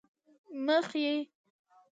[0.65, 1.09] مخې،